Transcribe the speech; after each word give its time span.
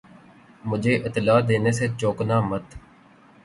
مجھے 0.69 0.93
اطلاع 1.07 1.39
دینے 1.49 1.71
سے 1.77 1.85
چوکنا 1.99 2.37
مت 2.49 2.65